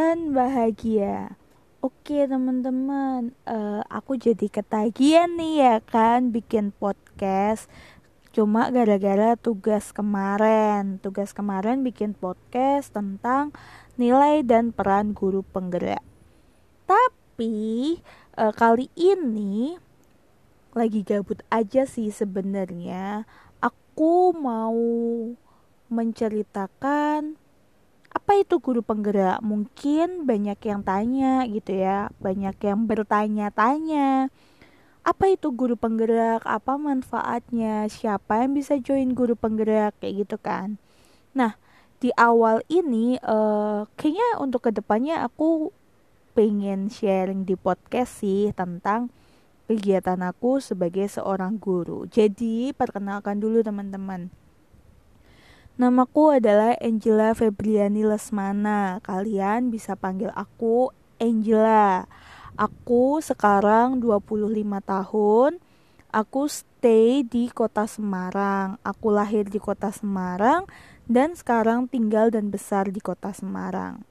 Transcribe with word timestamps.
dan 0.00 0.32
bahagia. 0.32 1.36
Oke 1.84 2.24
teman-teman, 2.24 3.36
uh, 3.44 3.84
aku 3.92 4.16
jadi 4.16 4.48
ketagihan 4.48 5.28
nih 5.36 5.60
ya 5.60 5.76
kan 5.84 6.32
bikin 6.32 6.72
podcast. 6.72 7.68
Cuma 8.32 8.72
gara-gara 8.72 9.36
tugas 9.36 9.92
kemarin, 9.92 10.96
tugas 11.04 11.36
kemarin 11.36 11.84
bikin 11.84 12.16
podcast 12.16 12.96
tentang 12.96 13.52
nilai 14.00 14.40
dan 14.40 14.72
peran 14.72 15.12
guru 15.12 15.44
penggerak. 15.44 16.00
Tapi 16.88 18.00
uh, 18.40 18.56
kali 18.56 18.88
ini 18.96 19.76
lagi 20.72 21.04
gabut 21.04 21.44
aja 21.52 21.84
sih 21.84 22.08
sebenarnya. 22.08 23.28
Aku 23.60 24.32
mau 24.32 24.80
menceritakan 25.92 27.39
apa 28.10 28.42
itu 28.42 28.58
guru 28.58 28.82
penggerak? 28.82 29.38
Mungkin 29.38 30.26
banyak 30.26 30.58
yang 30.66 30.82
tanya 30.82 31.46
gitu 31.46 31.78
ya, 31.78 32.10
banyak 32.18 32.58
yang 32.58 32.86
bertanya-tanya. 32.90 34.30
Apa 35.06 35.24
itu 35.32 35.54
guru 35.54 35.78
penggerak? 35.78 36.42
Apa 36.42 36.74
manfaatnya? 36.74 37.86
Siapa 37.86 38.44
yang 38.44 38.52
bisa 38.58 38.76
join 38.82 39.14
guru 39.14 39.38
penggerak? 39.38 39.94
Kayak 40.02 40.26
gitu 40.26 40.36
kan. 40.42 40.76
Nah, 41.32 41.54
di 42.02 42.10
awal 42.18 42.66
ini 42.66 43.16
uh, 43.22 43.86
kayaknya 43.94 44.42
untuk 44.42 44.66
ke 44.66 44.70
depannya 44.74 45.22
aku 45.22 45.70
pengen 46.34 46.90
sharing 46.90 47.46
di 47.46 47.54
podcast 47.54 48.22
sih 48.22 48.50
tentang 48.54 49.10
kegiatan 49.70 50.18
aku 50.26 50.58
sebagai 50.58 51.06
seorang 51.06 51.62
guru. 51.62 52.10
Jadi, 52.10 52.74
perkenalkan 52.74 53.38
dulu 53.38 53.62
teman-teman. 53.62 54.39
Namaku 55.80 56.36
adalah 56.36 56.76
Angela 56.76 57.32
Febriani 57.32 58.04
Lesmana. 58.04 59.00
Kalian 59.00 59.72
bisa 59.72 59.96
panggil 59.96 60.28
aku 60.36 60.92
Angela. 61.16 62.04
Aku 62.52 63.24
sekarang 63.24 63.96
25 63.96 64.60
tahun. 64.84 65.56
Aku 66.12 66.52
stay 66.52 67.24
di 67.24 67.48
kota 67.48 67.88
Semarang. 67.88 68.76
Aku 68.84 69.08
lahir 69.08 69.48
di 69.48 69.56
kota 69.56 69.88
Semarang 69.88 70.68
dan 71.08 71.32
sekarang 71.32 71.88
tinggal 71.88 72.28
dan 72.28 72.52
besar 72.52 72.92
di 72.92 73.00
kota 73.00 73.32
Semarang. 73.32 74.04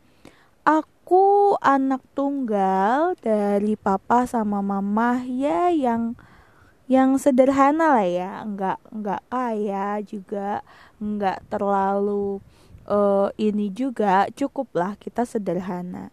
Aku 0.66 1.54
anak 1.62 2.02
tunggal 2.18 3.14
dari 3.22 3.78
papa 3.78 4.26
sama 4.26 4.66
mama 4.66 5.22
ya 5.22 5.70
yang 5.70 6.18
yang 6.90 7.22
sederhana 7.22 8.02
lah 8.02 8.10
ya 8.10 8.42
nggak 8.50 8.82
nggak 8.90 9.22
kaya 9.30 10.02
juga 10.02 10.66
nggak 11.00 11.48
terlalu 11.48 12.44
uh, 12.86 13.32
ini 13.40 13.72
juga 13.72 14.28
cukup 14.36 14.68
lah 14.76 14.94
kita 15.00 15.24
sederhana 15.24 16.12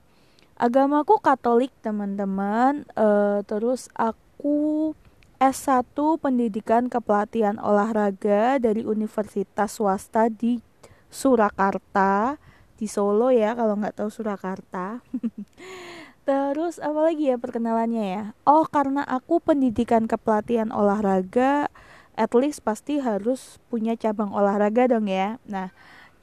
agamaku 0.57 1.19
Katolik 1.21 1.75
teman-teman 1.83 2.87
uh, 2.95 3.43
terus 3.45 3.91
aku 3.99 4.95
S1 5.37 5.93
pendidikan 6.17 6.89
kepelatihan 6.89 7.61
olahraga 7.61 8.57
dari 8.57 8.87
Universitas 8.87 9.77
swasta 9.77 10.33
di 10.33 10.65
Surakarta 11.13 12.41
di 12.81 12.89
Solo 12.89 13.29
ya 13.29 13.53
kalau 13.53 13.77
nggak 13.77 14.01
tahu 14.01 14.09
Surakarta 14.09 15.05
Terus 16.27 16.83
apa 16.83 17.07
lagi 17.07 17.31
ya 17.31 17.39
perkenalannya 17.39 18.05
ya? 18.19 18.25
Oh, 18.43 18.67
karena 18.67 19.07
aku 19.07 19.39
pendidikan 19.39 20.11
kepelatihan 20.11 20.75
olahraga, 20.75 21.71
at 22.17 22.33
least 22.33 22.65
pasti 22.65 22.99
harus 22.99 23.61
punya 23.69 23.95
cabang 23.95 24.33
olahraga 24.33 24.89
dong 24.89 25.07
ya. 25.07 25.37
Nah, 25.45 25.71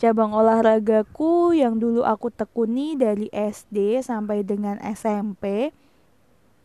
cabang 0.02 0.34
olahragaku 0.34 1.54
yang 1.54 1.78
dulu 1.78 2.02
aku 2.04 2.34
tekuni 2.34 2.98
dari 2.98 3.30
SD 3.30 4.02
sampai 4.02 4.42
dengan 4.42 4.82
SMP 4.82 5.70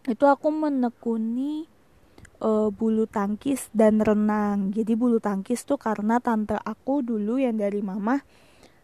itu 0.08 0.24
aku 0.24 0.48
menekuni 0.48 1.68
uh, 2.40 2.72
bulu 2.72 3.04
tangkis 3.04 3.68
dan 3.76 4.00
renang. 4.00 4.72
Jadi 4.72 4.96
bulu 4.96 5.20
tangkis 5.20 5.68
tuh 5.68 5.76
karena 5.76 6.18
tante 6.18 6.56
aku 6.56 7.04
dulu 7.04 7.36
yang 7.36 7.60
dari 7.60 7.84
mama 7.84 8.24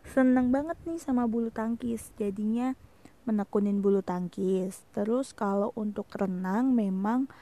seneng 0.05 0.53
banget 0.53 0.77
nih 0.85 1.01
sama 1.01 1.25
bulu 1.25 1.49
tangkis. 1.49 2.13
Jadinya 2.21 2.77
menekunin 3.25 3.81
bulu 3.81 4.05
tangkis. 4.05 4.85
Terus 4.93 5.33
kalau 5.33 5.73
untuk 5.75 6.13
renang 6.13 6.77
memang 6.77 7.33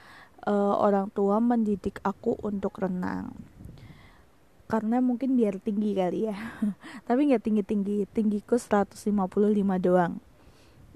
uh, 0.47 0.75
orang 0.79 1.11
tua 1.11 1.39
mendidik 1.39 1.99
aku 2.03 2.39
untuk 2.43 2.79
renang. 2.83 3.35
Karena 4.71 5.05
mungkin 5.05 5.37
biar 5.37 5.61
tinggi 5.61 5.93
kali 5.93 6.33
ya. 6.33 6.37
Tapi 7.09 7.29
nggak 7.29 7.45
tinggi-tinggi, 7.45 8.09
tinggiku 8.09 8.57
155 8.57 8.97
doang. 9.83 10.19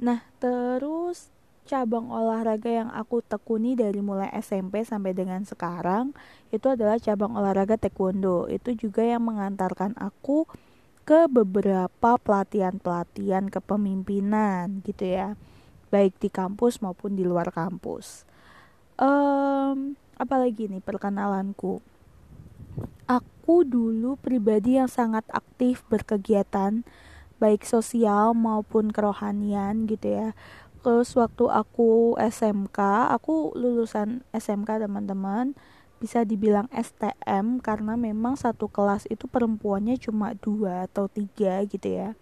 Nah, 0.01 0.25
terus 0.41 1.29
cabang 1.67 2.09
olahraga 2.15 2.71
yang 2.71 2.91
aku 2.95 3.27
tekuni 3.27 3.75
dari 3.75 3.99
mulai 3.99 4.31
SMP 4.39 4.87
sampai 4.87 5.13
dengan 5.13 5.43
sekarang 5.43 6.15
itu 6.55 6.71
adalah 6.71 6.97
cabang 6.97 7.35
olahraga 7.37 7.77
taekwondo. 7.77 8.49
Itu 8.49 8.73
juga 8.73 9.03
yang 9.03 9.27
mengantarkan 9.27 9.99
aku 9.99 10.47
ke 11.07 11.31
beberapa 11.31 12.19
pelatihan-pelatihan 12.19 13.47
kepemimpinan 13.47 14.83
gitu 14.83 15.07
ya 15.07 15.39
baik 15.95 16.19
di 16.19 16.27
kampus 16.27 16.83
maupun 16.83 17.15
di 17.15 17.23
luar 17.23 17.55
kampus 17.55 18.27
um, 19.01 19.97
apalagi 20.17 20.69
nih 20.69 20.85
perkenalanku? 20.85 21.81
Aku 23.07 23.63
dulu 23.63 24.19
pribadi 24.19 24.77
yang 24.77 24.91
sangat 24.91 25.23
aktif 25.31 25.87
berkegiatan 25.87 26.83
baik 27.37 27.69
sosial 27.69 28.33
maupun 28.33 28.91
kerohanian 28.91 29.87
gitu 29.87 30.11
ya. 30.11 30.29
Terus 30.83 31.15
waktu 31.19 31.51
aku 31.51 32.15
SMK 32.19 32.79
aku 33.13 33.55
lulusan 33.55 34.23
SMK 34.31 34.87
teman-teman. 34.87 35.55
Bisa 35.97 36.29
dibilang 36.29 36.69
STM 36.77 37.57
karena 37.65 37.97
memang 37.97 38.37
satu 38.37 38.69
kelas 38.69 39.09
itu 39.09 39.25
perempuannya 39.25 39.97
cuma 39.97 40.37
dua 40.37 40.85
atau 40.85 41.09
tiga 41.09 41.65
gitu 41.65 41.89
ya. 41.89 42.13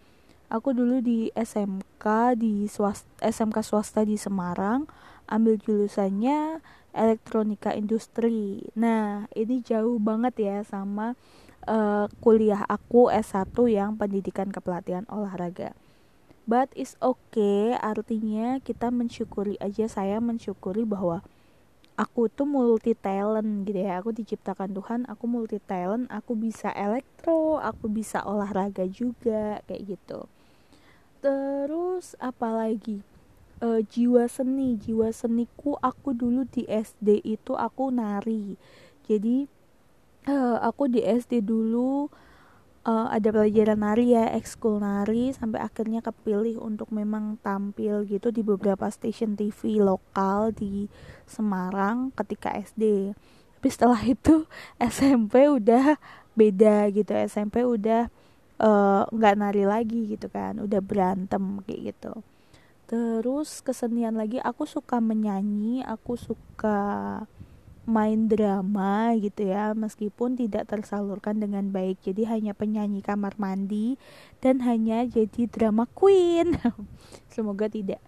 Aku 0.47 0.71
dulu 0.71 1.03
di 1.03 1.35
SMK 1.35 2.39
di 2.39 2.71
swasta, 2.71 3.11
SMK 3.19 3.67
swasta 3.67 4.07
di 4.07 4.15
Semarang 4.15 4.87
ambil 5.29 5.57
jurusannya 5.61 6.61
elektronika 6.95 7.75
industri. 7.75 8.63
Nah 8.79 9.27
ini 9.35 9.61
jauh 9.61 9.99
banget 9.99 10.35
ya 10.41 10.57
sama 10.63 11.19
uh, 11.67 12.07
kuliah 12.23 12.63
aku 12.71 13.11
S1 13.11 13.53
yang 13.69 13.99
pendidikan 13.99 14.49
kepelatihan 14.55 15.05
olahraga. 15.11 15.75
But 16.45 16.71
is 16.77 16.95
okay 17.01 17.75
artinya 17.75 18.61
kita 18.61 18.93
mensyukuri 18.93 19.57
aja 19.59 19.89
saya 19.89 20.21
mensyukuri 20.21 20.85
bahwa 20.85 21.25
aku 21.97 22.29
tuh 22.29 22.45
multi 22.45 22.93
talent 22.93 23.65
gitu 23.65 23.81
ya. 23.81 23.99
Aku 24.05 24.13
diciptakan 24.13 24.71
Tuhan 24.77 25.01
aku 25.11 25.25
multi 25.27 25.59
talent 25.59 26.07
aku 26.13 26.37
bisa 26.39 26.71
elektro 26.77 27.59
aku 27.59 27.91
bisa 27.91 28.23
olahraga 28.23 28.85
juga 28.87 29.65
kayak 29.67 29.99
gitu. 29.99 30.29
Terus 31.25 32.13
apalagi 32.21 33.01
e, 33.65 33.81
jiwa 33.89 34.29
seni 34.29 34.77
jiwa 34.77 35.09
seniku 35.09 35.81
aku 35.81 36.13
dulu 36.13 36.45
di 36.45 36.69
SD 36.69 37.25
itu 37.25 37.57
aku 37.57 37.89
nari. 37.89 38.61
Jadi 39.09 39.49
e, 40.29 40.37
aku 40.61 40.93
di 40.93 41.01
SD 41.01 41.41
dulu 41.41 42.13
uh, 42.85 43.09
ada 43.11 43.29
pelajaran 43.33 43.81
nari 43.81 44.13
ya 44.15 44.29
ekskul 44.37 44.79
nari 44.81 45.33
sampai 45.33 45.65
akhirnya 45.65 46.05
kepilih 46.05 46.61
untuk 46.61 46.93
memang 46.93 47.41
tampil 47.41 48.05
gitu 48.07 48.31
di 48.31 48.45
beberapa 48.45 48.87
stasiun 48.89 49.35
TV 49.35 49.81
lokal 49.81 50.53
di 50.53 50.87
Semarang 51.25 52.13
ketika 52.13 52.53
SD 52.53 53.17
tapi 53.59 53.69
setelah 53.73 54.01
itu 54.15 54.45
SMP 54.77 55.49
udah 55.49 55.97
beda 56.37 56.93
gitu. 56.93 57.17
SMP 57.17 57.65
udah 57.65 58.13
nggak 59.11 59.35
uh, 59.35 59.41
nari 59.41 59.65
lagi 59.67 60.15
gitu 60.15 60.31
kan 60.31 60.63
udah 60.63 60.79
berantem 60.79 61.59
kayak 61.67 61.91
gitu 61.91 62.23
terus 62.85 63.65
kesenian 63.65 64.15
lagi 64.15 64.39
aku 64.41 64.69
suka 64.69 65.01
menyanyi 65.01 65.81
aku 65.85 66.21
suka 66.21 67.25
main 67.85 68.33
drama 68.33 69.13
gitu 69.21 69.45
ya 69.45 69.77
meskipun 69.77 70.41
tidak 70.41 70.73
tersalurkan 70.73 71.37
dengan 71.37 71.69
baik. 71.69 72.01
Jadi 72.01 72.25
hanya 72.25 72.57
penyanyi 72.57 73.05
kamar 73.05 73.37
mandi 73.37 74.01
dan 74.41 74.65
hanya 74.65 75.05
jadi 75.05 75.49
drama 75.49 75.85
queen. 75.93 76.57
Semoga 77.35 77.69
tidak. 77.69 78.01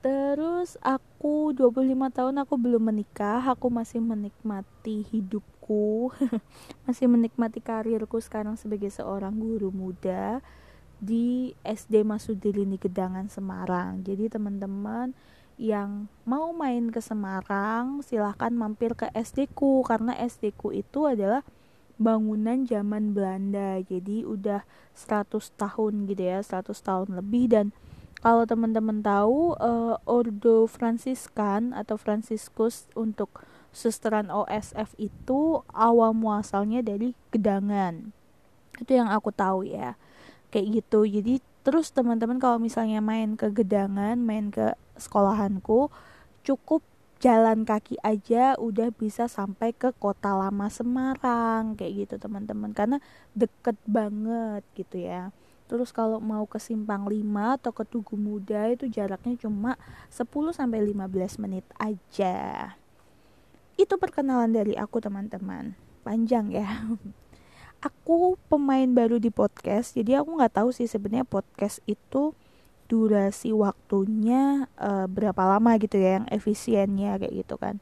Terus 0.00 0.80
aku 0.80 1.52
25 1.52 1.84
tahun 2.08 2.34
aku 2.40 2.54
belum 2.56 2.88
menikah 2.88 3.44
aku 3.44 3.68
masih 3.68 4.00
menikmati 4.00 5.04
hidupku. 5.12 6.08
Masih 6.88 7.06
menikmati 7.06 7.62
karirku 7.62 8.18
sekarang 8.18 8.58
sebagai 8.58 8.90
seorang 8.90 9.38
guru 9.38 9.70
muda 9.70 10.42
di 11.00 11.56
SD 11.64 12.04
Masudilini 12.04 12.76
Gedangan 12.76 13.26
Semarang. 13.32 14.04
Jadi 14.04 14.28
teman-teman 14.28 15.16
yang 15.56 16.08
mau 16.28 16.52
main 16.52 16.92
ke 16.92 17.00
Semarang 17.00 18.04
silahkan 18.04 18.52
mampir 18.52 18.92
ke 18.92 19.08
SD 19.16 19.50
ku. 19.56 19.80
Karena 19.80 20.12
SD 20.12 20.52
ku 20.54 20.70
itu 20.70 21.08
adalah 21.08 21.40
bangunan 21.96 22.68
zaman 22.68 23.16
Belanda. 23.16 23.80
Jadi 23.80 24.28
udah 24.28 24.62
100 24.92 25.56
tahun 25.56 26.04
gitu 26.06 26.22
ya 26.22 26.44
100 26.44 26.72
tahun 26.76 27.08
lebih. 27.16 27.44
Dan 27.48 27.66
kalau 28.20 28.44
teman-teman 28.44 29.00
tahu 29.00 29.56
uh, 29.56 29.96
Ordo 30.04 30.68
Fransiskan 30.68 31.72
atau 31.72 31.96
Fransiskus 31.96 32.92
untuk 32.92 33.40
susteran 33.72 34.28
OSF 34.28 34.92
itu 35.00 35.64
awal 35.72 36.12
muasalnya 36.12 36.84
dari 36.84 37.16
gedangan. 37.32 38.12
Itu 38.76 38.96
yang 38.96 39.08
aku 39.08 39.32
tahu 39.32 39.64
ya 39.64 39.96
kayak 40.50 40.82
gitu. 40.82 41.06
Jadi 41.06 41.40
terus 41.62 41.94
teman-teman 41.94 42.42
kalau 42.42 42.58
misalnya 42.58 42.98
main 43.04 43.36
ke 43.36 43.52
gedangan 43.52 44.16
main 44.16 44.48
ke 44.48 44.72
sekolahanku 44.96 45.92
cukup 46.40 46.80
jalan 47.20 47.68
kaki 47.68 48.00
aja 48.00 48.56
udah 48.56 48.88
bisa 48.96 49.28
sampai 49.28 49.76
ke 49.76 49.92
kota 50.00 50.32
lama 50.32 50.72
Semarang 50.72 51.76
kayak 51.76 52.08
gitu 52.08 52.14
teman-teman. 52.16 52.72
Karena 52.72 52.98
deket 53.36 53.76
banget 53.84 54.64
gitu 54.74 55.04
ya. 55.04 55.30
Terus 55.70 55.94
kalau 55.94 56.18
mau 56.18 56.50
ke 56.50 56.58
Simpang 56.58 57.06
5 57.06 57.22
atau 57.62 57.70
ke 57.70 57.86
Tugu 57.86 58.18
Muda 58.18 58.66
itu 58.74 58.90
jaraknya 58.90 59.38
cuma 59.38 59.78
10 60.10 60.26
sampai 60.50 60.82
15 60.82 61.38
menit 61.38 61.62
aja. 61.78 62.74
Itu 63.78 63.94
perkenalan 63.94 64.50
dari 64.50 64.74
aku 64.74 64.98
teman-teman. 64.98 65.78
Panjang 66.02 66.50
ya 66.50 66.66
aku 67.80 68.36
pemain 68.52 68.88
baru 68.88 69.16
di 69.16 69.32
podcast 69.32 69.96
jadi 69.96 70.20
aku 70.20 70.36
nggak 70.36 70.60
tahu 70.60 70.70
sih 70.72 70.88
sebenarnya 70.88 71.24
podcast 71.24 71.80
itu 71.88 72.36
durasi 72.90 73.54
waktunya 73.54 74.66
uh, 74.74 75.06
berapa 75.06 75.38
lama 75.46 75.78
gitu 75.78 75.94
ya 75.94 76.18
yang 76.18 76.26
efisiennya 76.26 77.22
kayak 77.22 77.46
gitu 77.46 77.54
kan. 77.54 77.78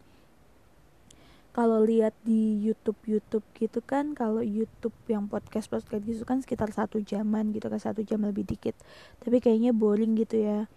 Kalau 1.57 1.81
lihat 1.81 2.13
di 2.23 2.61
YouTube 2.61 3.01
YouTube 3.09 3.43
gitu 3.57 3.81
kan 3.81 4.13
kalau 4.13 4.45
YouTube 4.45 4.93
yang 5.09 5.25
podcast 5.27 5.73
podcast 5.73 6.05
gitu 6.05 6.23
kan 6.29 6.45
sekitar 6.45 6.69
satu 6.71 7.01
jaman 7.01 7.57
gitu 7.57 7.73
kan 7.73 7.81
satu 7.81 8.05
jam 8.05 8.21
lebih 8.21 8.45
dikit. 8.45 8.77
Tapi 9.25 9.41
kayaknya 9.41 9.73
boring 9.73 10.13
gitu 10.21 10.45
ya. 10.45 10.69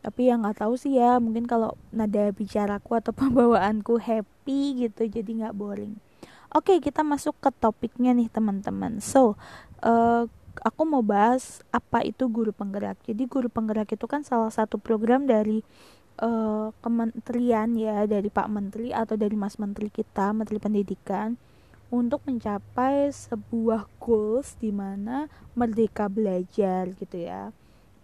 Tapi 0.00 0.30
yang 0.30 0.46
nggak 0.46 0.64
tahu 0.64 0.78
sih 0.78 0.96
ya 0.96 1.18
mungkin 1.18 1.50
kalau 1.50 1.74
nada 1.90 2.30
bicaraku 2.30 2.94
atau 2.94 3.10
pembawaanku 3.18 3.98
happy 3.98 4.86
gitu 4.86 5.10
jadi 5.10 5.30
nggak 5.44 5.56
boring 5.58 5.98
oke 6.54 6.78
kita 6.82 7.02
masuk 7.06 7.34
ke 7.38 7.50
topiknya 7.58 8.14
nih 8.14 8.28
teman-teman 8.30 8.98
so 8.98 9.38
uh, 9.82 10.26
aku 10.62 10.82
mau 10.84 11.00
bahas 11.00 11.62
apa 11.70 12.02
itu 12.04 12.26
guru 12.26 12.50
penggerak. 12.50 12.98
Jadi 13.06 13.24
guru 13.30 13.48
penggerak 13.48 13.90
itu 13.94 14.06
kan 14.10 14.26
salah 14.26 14.50
satu 14.50 14.76
program 14.76 15.24
dari 15.24 15.62
uh, 16.20 16.74
kementerian 16.82 17.70
ya, 17.78 18.04
dari 18.04 18.28
Pak 18.28 18.48
Menteri 18.50 18.90
atau 18.90 19.14
dari 19.14 19.36
Mas 19.38 19.56
Menteri 19.56 19.88
kita, 19.88 20.34
Menteri 20.34 20.58
Pendidikan 20.58 21.38
untuk 21.90 22.22
mencapai 22.22 23.10
sebuah 23.10 23.90
goals 23.98 24.54
di 24.62 24.70
mana 24.70 25.26
merdeka 25.58 26.06
belajar 26.06 26.94
gitu 26.94 27.18
ya. 27.18 27.50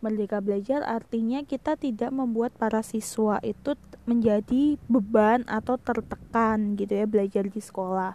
Merdeka 0.04 0.44
belajar 0.44 0.84
artinya 0.84 1.40
kita 1.42 1.74
tidak 1.80 2.12
membuat 2.12 2.52
para 2.54 2.84
siswa 2.84 3.40
itu 3.40 3.74
menjadi 4.04 4.76
beban 4.86 5.42
atau 5.48 5.80
tertekan 5.80 6.76
gitu 6.76 6.92
ya 6.92 7.06
belajar 7.08 7.48
di 7.48 7.60
sekolah. 7.60 8.14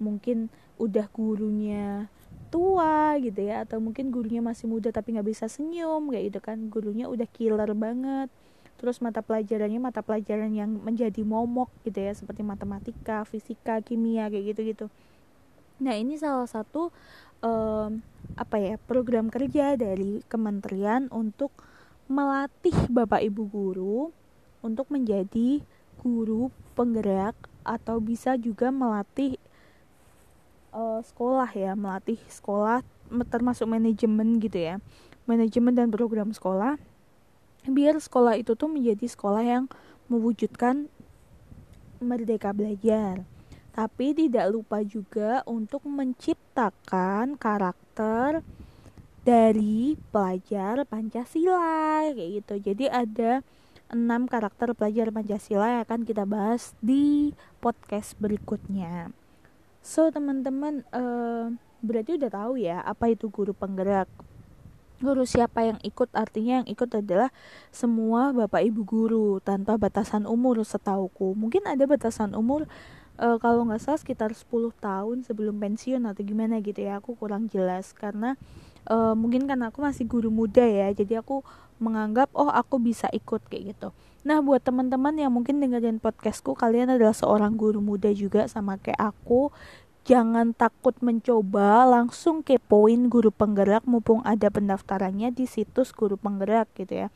Mungkin 0.00 0.48
udah 0.80 1.06
gurunya 1.12 2.08
tua 2.48 3.20
gitu 3.20 3.44
ya 3.44 3.68
atau 3.68 3.76
mungkin 3.76 4.08
gurunya 4.08 4.40
masih 4.40 4.72
muda 4.72 4.88
tapi 4.88 5.12
nggak 5.12 5.28
bisa 5.28 5.46
senyum 5.46 6.08
kayak 6.08 6.24
gitu 6.32 6.40
kan. 6.40 6.58
Gurunya 6.72 7.06
udah 7.06 7.28
killer 7.28 7.70
banget. 7.76 8.32
Terus 8.78 9.02
mata 9.02 9.20
pelajarannya 9.20 9.80
mata 9.82 10.00
pelajaran 10.00 10.54
yang 10.54 10.70
menjadi 10.80 11.20
momok 11.26 11.68
gitu 11.84 11.98
ya 11.98 12.14
seperti 12.14 12.46
matematika 12.46 13.26
fisika 13.26 13.82
kimia 13.84 14.30
kayak 14.30 14.54
gitu 14.54 14.62
gitu 14.64 14.86
nah 15.78 15.94
ini 15.94 16.18
salah 16.18 16.46
satu 16.46 16.90
um, 17.42 18.02
apa 18.38 18.56
ya 18.58 18.74
program 18.78 19.30
kerja 19.32 19.74
dari 19.74 20.22
kementerian 20.30 21.10
untuk 21.10 21.50
melatih 22.08 22.74
bapak 22.88 23.26
ibu 23.26 23.44
guru 23.48 23.98
untuk 24.64 24.88
menjadi 24.88 25.60
guru 26.00 26.48
penggerak 26.78 27.34
atau 27.66 27.98
bisa 27.98 28.38
juga 28.38 28.70
melatih 28.70 29.36
uh, 30.72 31.02
sekolah 31.02 31.50
ya 31.52 31.74
melatih 31.74 32.18
sekolah 32.30 32.80
termasuk 33.28 33.66
manajemen 33.68 34.38
gitu 34.38 34.56
ya 34.56 34.74
manajemen 35.28 35.74
dan 35.76 35.88
program 35.92 36.32
sekolah 36.32 36.80
biar 37.68 38.00
sekolah 38.00 38.40
itu 38.40 38.56
tuh 38.56 38.70
menjadi 38.70 39.04
sekolah 39.04 39.44
yang 39.44 39.64
mewujudkan 40.08 40.88
merdeka 42.00 42.54
belajar 42.54 43.26
tapi 43.78 44.10
tidak 44.10 44.50
lupa 44.50 44.82
juga 44.82 45.46
untuk 45.46 45.86
menciptakan 45.86 47.38
karakter 47.38 48.42
dari 49.22 49.94
pelajar 50.10 50.82
Pancasila 50.82 52.10
kayak 52.10 52.42
gitu 52.42 52.54
jadi 52.74 52.84
ada 52.90 53.46
enam 53.86 54.26
karakter 54.26 54.74
pelajar 54.74 55.14
Pancasila 55.14 55.78
yang 55.78 55.82
akan 55.86 56.02
kita 56.02 56.26
bahas 56.26 56.74
di 56.82 57.30
podcast 57.62 58.18
berikutnya 58.18 59.14
So 59.88 60.12
teman-teman 60.12 60.84
uh, 60.92 61.48
berarti 61.80 62.20
udah 62.20 62.28
tahu 62.28 62.60
ya 62.60 62.84
apa 62.84 63.08
itu 63.08 63.32
guru 63.32 63.56
penggerak. 63.56 64.04
Guru 65.00 65.24
siapa 65.24 65.64
yang 65.64 65.80
ikut 65.80 66.12
artinya 66.12 66.60
yang 66.60 66.68
ikut 66.68 66.90
adalah 66.92 67.32
semua 67.72 68.34
bapak 68.36 68.68
ibu 68.68 68.84
guru 68.84 69.40
tanpa 69.40 69.80
batasan 69.80 70.28
umur 70.28 70.60
setauku. 70.60 71.32
Mungkin 71.32 71.64
ada 71.64 71.88
batasan 71.88 72.36
umur 72.36 72.68
uh, 73.18 73.36
kalau 73.42 73.66
nggak 73.66 73.82
salah 73.82 74.00
sekitar 74.00 74.30
10 74.32 74.48
tahun 74.78 75.16
sebelum 75.26 75.58
pensiun 75.58 76.02
atau 76.06 76.22
gimana 76.22 76.62
gitu 76.62 76.86
ya. 76.86 77.02
Aku 77.02 77.18
kurang 77.18 77.50
jelas 77.50 77.90
karena 77.92 78.38
uh, 78.88 79.12
mungkin 79.18 79.44
karena 79.44 79.74
aku 79.74 79.82
masih 79.82 80.06
guru 80.06 80.30
muda 80.30 80.64
ya. 80.64 80.88
Jadi 80.94 81.18
aku 81.18 81.42
menganggap 81.78 82.30
oh 82.34 82.50
aku 82.50 82.78
bisa 82.82 83.06
ikut 83.10 83.42
kayak 83.50 83.76
gitu. 83.76 83.88
Nah, 84.26 84.42
buat 84.42 84.60
teman-teman 84.60 85.14
yang 85.14 85.30
mungkin 85.30 85.62
dengerin 85.62 86.02
podcastku, 86.02 86.58
kalian 86.58 86.90
adalah 86.90 87.14
seorang 87.14 87.54
guru 87.54 87.78
muda 87.78 88.10
juga 88.10 88.50
sama 88.50 88.76
kayak 88.76 88.98
aku. 89.14 89.54
Jangan 90.08 90.56
takut 90.56 90.96
mencoba, 91.04 91.84
langsung 91.84 92.40
kepoin 92.40 93.12
guru 93.12 93.28
penggerak 93.28 93.84
mumpung 93.84 94.24
ada 94.24 94.48
pendaftarannya 94.48 95.30
di 95.36 95.44
situs 95.44 95.92
guru 95.92 96.16
penggerak 96.16 96.66
gitu 96.74 97.06
ya. 97.06 97.08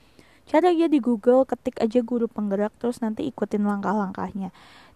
Cari 0.45 0.77
aja 0.77 0.87
di 0.91 0.99
Google, 0.99 1.49
ketik 1.49 1.79
aja 1.81 2.05
guru 2.05 2.27
penggerak 2.27 2.75
terus 2.77 3.01
nanti 3.01 3.25
ikutin 3.25 3.65
langkah-langkahnya. 3.65 4.53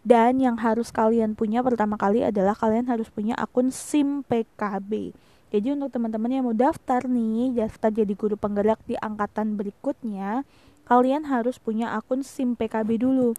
Dan 0.06 0.38
yang 0.38 0.54
harus 0.62 0.94
kalian 0.94 1.34
punya 1.34 1.66
pertama 1.66 1.98
kali 1.98 2.22
adalah 2.22 2.54
kalian 2.54 2.86
harus 2.86 3.10
punya 3.10 3.34
akun 3.34 3.74
SIM 3.74 4.22
PKB. 4.22 5.10
Jadi 5.50 5.74
untuk 5.74 5.90
teman-teman 5.90 6.30
yang 6.30 6.44
mau 6.46 6.54
daftar 6.54 7.02
nih, 7.10 7.50
daftar 7.58 7.90
jadi 7.90 8.14
guru 8.14 8.38
penggerak 8.38 8.78
di 8.86 8.94
angkatan 8.94 9.58
berikutnya, 9.58 10.46
kalian 10.86 11.26
harus 11.26 11.58
punya 11.58 11.90
akun 11.98 12.22
SIM 12.22 12.54
PKB 12.54 13.02
dulu 13.02 13.34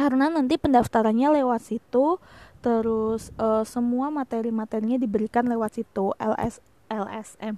karena 0.00 0.32
nanti 0.32 0.56
pendaftarannya 0.56 1.42
lewat 1.42 1.60
situ 1.60 2.16
terus 2.64 3.32
uh, 3.36 3.64
semua 3.68 4.08
materi-materinya 4.08 5.00
diberikan 5.00 5.44
lewat 5.44 5.80
situ 5.80 6.16
LS 6.16 6.64
LSM 6.88 7.56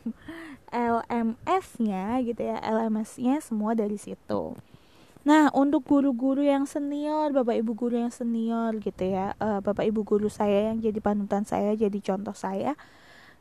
LMS-nya 0.71 2.19
gitu 2.26 2.43
ya 2.43 2.59
LMS-nya 2.62 3.38
semua 3.43 3.79
dari 3.79 3.95
situ 3.99 4.59
Nah, 5.23 5.55
untuk 5.55 5.87
guru-guru 5.87 6.43
yang 6.43 6.67
senior, 6.67 7.31
bapak 7.31 7.62
ibu 7.62 7.79
guru 7.79 7.95
yang 7.95 8.11
senior 8.11 8.75
gitu 8.83 9.07
ya, 9.07 9.38
uh, 9.38 9.62
bapak 9.62 9.87
ibu 9.87 10.02
guru 10.02 10.26
saya 10.26 10.75
yang 10.75 10.83
jadi 10.83 10.99
panutan 10.99 11.47
saya, 11.47 11.79
jadi 11.79 11.95
contoh 12.02 12.35
saya, 12.35 12.75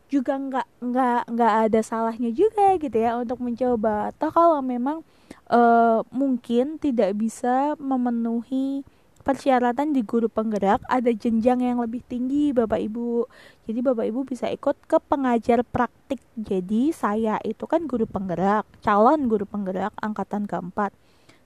juga 0.05 0.38
nggak 0.38 0.67
nggak 0.77 1.21
nggak 1.33 1.53
ada 1.65 1.79
salahnya 1.81 2.29
juga 2.35 2.77
gitu 2.77 2.93
ya 2.93 3.17
untuk 3.17 3.41
mencoba. 3.41 4.13
Atau 4.13 4.29
kalau 4.29 4.61
memang 4.61 5.01
uh, 5.50 6.05
mungkin 6.13 6.77
tidak 6.77 7.17
bisa 7.17 7.73
memenuhi 7.81 8.85
persyaratan 9.21 9.93
di 9.93 10.01
guru 10.01 10.27
penggerak 10.29 10.81
ada 10.89 11.09
jenjang 11.13 11.61
yang 11.61 11.77
lebih 11.81 12.01
tinggi 12.05 12.51
Bapak 12.53 12.81
Ibu. 12.81 13.25
Jadi 13.69 13.79
Bapak 13.79 14.05
Ibu 14.09 14.19
bisa 14.27 14.50
ikut 14.53 14.77
ke 14.85 14.97
pengajar 15.01 15.65
praktik. 15.65 16.19
Jadi 16.38 16.91
saya 16.91 17.38
itu 17.45 17.65
kan 17.65 17.85
guru 17.89 18.09
penggerak, 18.09 18.69
calon 18.85 19.29
guru 19.29 19.45
penggerak 19.50 19.93
angkatan 20.01 20.50
keempat. 20.50 20.91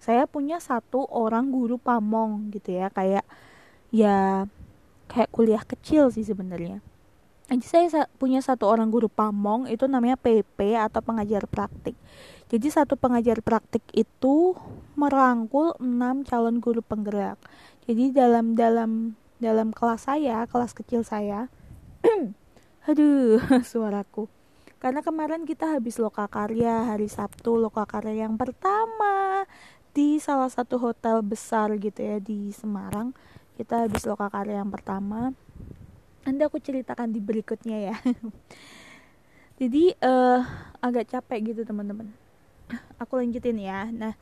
Saya 0.05 0.29
punya 0.29 0.61
satu 0.61 1.09
orang 1.09 1.49
guru 1.49 1.81
pamong 1.81 2.53
gitu 2.53 2.77
ya, 2.77 2.93
kayak 2.93 3.25
ya 3.89 4.45
kayak 5.09 5.33
kuliah 5.33 5.65
kecil 5.65 6.13
sih 6.13 6.21
sebenarnya. 6.21 6.77
Jadi 7.49 7.65
saya 7.65 8.05
punya 8.21 8.37
satu 8.41 8.69
orang 8.69 8.93
guru 8.93 9.09
pamong 9.09 9.65
itu 9.65 9.89
namanya 9.89 10.13
PP 10.17 10.77
atau 10.77 11.01
pengajar 11.01 11.49
praktik. 11.49 11.97
Jadi 12.49 12.69
satu 12.69 12.93
pengajar 12.97 13.41
praktik 13.41 13.81
itu 13.97 14.53
merangkul 14.93 15.73
enam 15.81 16.21
calon 16.21 16.61
guru 16.61 16.85
penggerak. 16.85 17.41
Jadi 17.89 18.13
dalam 18.13 18.53
dalam 18.53 19.17
dalam 19.41 19.73
kelas 19.73 20.05
saya, 20.05 20.45
kelas 20.45 20.73
kecil 20.77 21.01
saya, 21.01 21.49
aduh 22.89 23.41
suaraku. 23.73 24.29
Karena 24.77 25.01
kemarin 25.01 25.49
kita 25.49 25.77
habis 25.77 25.97
lokakarya 25.97 26.93
hari 26.93 27.09
Sabtu 27.09 27.57
lokakarya 27.57 28.29
yang 28.29 28.37
pertama 28.37 29.45
di 29.95 30.19
salah 30.19 30.51
satu 30.51 30.75
hotel 30.75 31.23
besar 31.23 31.71
gitu 31.79 32.03
ya 32.03 32.19
di 32.19 32.51
Semarang. 32.51 33.15
Kita 33.55 33.87
habis 33.87 34.03
lokakarya 34.03 34.59
yang 34.59 34.67
pertama. 34.67 35.31
Nanti 36.27 36.41
aku 36.43 36.59
ceritakan 36.59 37.15
di 37.15 37.23
berikutnya 37.23 37.93
ya. 37.93 37.95
Jadi 39.63 39.95
uh, 40.03 40.43
agak 40.83 41.15
capek 41.15 41.55
gitu 41.55 41.63
teman-teman 41.63 42.11
aku 42.97 43.21
lanjutin 43.21 43.57
ya 43.59 43.89
nah 43.91 44.13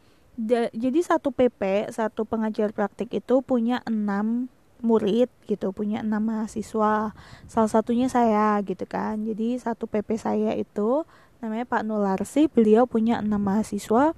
jadi 0.73 0.99
satu 1.05 1.29
PP 1.29 1.93
satu 1.93 2.25
pengajar 2.25 2.73
praktik 2.73 3.13
itu 3.13 3.45
punya 3.45 3.85
enam 3.85 4.49
murid 4.83 5.29
gitu 5.45 5.71
punya 5.71 6.01
enam 6.01 6.19
mahasiswa 6.19 7.13
salah 7.47 7.71
satunya 7.71 8.09
saya 8.09 8.57
gitu 8.65 8.83
kan 8.89 9.21
jadi 9.21 9.61
satu 9.61 9.85
PP 9.85 10.17
saya 10.19 10.51
itu 10.57 11.05
namanya 11.39 11.69
Pak 11.69 11.85
Nularsi 11.85 12.49
beliau 12.49 12.89
punya 12.89 13.21
enam 13.21 13.39
mahasiswa 13.39 14.17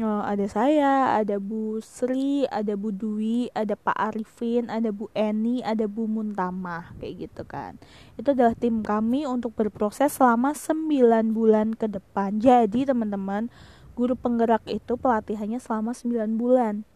oh, 0.00 0.22
ada 0.24 0.46
saya, 0.48 1.20
ada 1.20 1.36
Bu 1.36 1.76
Sri, 1.84 2.48
ada 2.48 2.72
Bu 2.78 2.94
Dwi, 2.94 3.52
ada 3.52 3.76
Pak 3.76 3.92
Arifin, 3.92 4.72
ada 4.72 4.88
Bu 4.88 5.12
Eni, 5.12 5.60
ada 5.60 5.84
Bu 5.84 6.08
Muntamah 6.08 6.96
kayak 6.96 7.28
gitu 7.28 7.42
kan. 7.44 7.76
Itu 8.16 8.32
adalah 8.32 8.56
tim 8.56 8.80
kami 8.80 9.28
untuk 9.28 9.52
berproses 9.52 10.16
selama 10.16 10.56
9 10.56 11.36
bulan 11.36 11.76
ke 11.76 11.90
depan. 11.92 12.40
Jadi 12.40 12.88
teman-teman, 12.88 13.52
guru 13.92 14.16
penggerak 14.16 14.64
itu 14.64 14.96
pelatihannya 14.96 15.60
selama 15.60 15.92
9 15.92 16.40
bulan. 16.40 16.88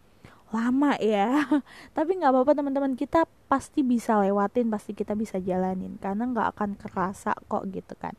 Lama 0.49 0.95
ya, 0.97 1.43
tapi 1.97 2.17
nggak 2.17 2.31
apa-apa 2.33 2.55
teman-teman 2.55 2.95
kita 2.95 3.27
pasti 3.51 3.83
bisa 3.83 4.17
lewatin, 4.17 4.71
pasti 4.71 4.95
kita 4.95 5.13
bisa 5.13 5.37
jalanin 5.43 5.99
karena 5.99 6.23
nggak 6.25 6.47
akan 6.55 6.69
kerasa 6.79 7.35
kok 7.45 7.67
gitu 7.69 7.93
kan. 7.99 8.15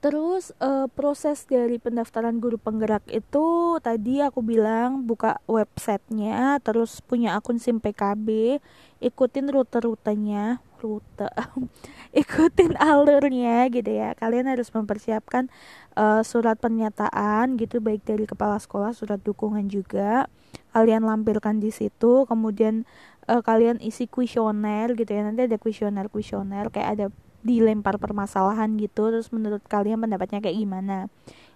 Terus 0.00 0.56
uh, 0.64 0.88
proses 0.88 1.44
dari 1.44 1.76
pendaftaran 1.76 2.40
guru 2.40 2.56
penggerak 2.56 3.04
itu 3.12 3.76
tadi 3.84 4.24
aku 4.24 4.40
bilang 4.40 5.04
buka 5.04 5.36
websitenya, 5.44 6.56
terus 6.64 7.04
punya 7.04 7.36
akun 7.36 7.60
SIM 7.60 7.84
PKB, 7.84 8.58
ikutin 9.04 9.52
rute-rutenya, 9.52 10.64
rute, 10.80 11.28
ikutin 12.16 12.80
alurnya 12.80 13.68
gitu 13.68 13.92
ya. 13.92 14.16
Kalian 14.16 14.48
harus 14.48 14.72
mempersiapkan 14.72 15.52
uh, 16.00 16.24
surat 16.24 16.56
pernyataan 16.56 17.60
gitu 17.60 17.84
baik 17.84 18.00
dari 18.00 18.24
kepala 18.24 18.56
sekolah, 18.56 18.96
surat 18.96 19.20
dukungan 19.20 19.68
juga. 19.68 20.32
Kalian 20.72 21.04
lampirkan 21.04 21.60
di 21.60 21.68
situ, 21.68 22.24
kemudian 22.24 22.88
uh, 23.28 23.44
kalian 23.44 23.76
isi 23.84 24.08
kuesioner 24.08 24.96
gitu 24.96 25.12
ya. 25.12 25.28
Nanti 25.28 25.44
ada 25.44 25.60
kuesioner-kuesioner 25.60 26.72
kayak 26.72 26.88
ada 26.96 27.06
dilempar 27.40 27.96
permasalahan 27.96 28.76
gitu 28.76 29.08
terus 29.10 29.32
menurut 29.32 29.64
kalian 29.66 30.00
pendapatnya 30.00 30.40
kayak 30.44 30.56
gimana? 30.56 31.08